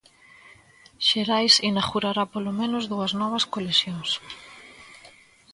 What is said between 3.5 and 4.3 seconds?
coleccións.